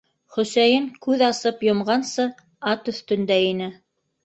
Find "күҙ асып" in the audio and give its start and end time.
1.07-1.61